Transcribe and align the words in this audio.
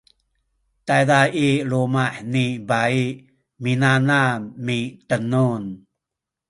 tayza 0.87 1.19
i 1.45 1.47
luma’ 1.69 2.05
ni 2.33 2.45
bai 2.69 2.99
minanam 3.63 4.37
mitenun 4.65 5.63